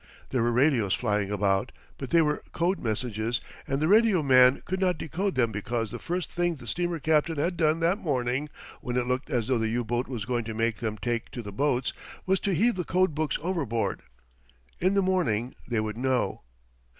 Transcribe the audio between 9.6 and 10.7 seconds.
U boat was going to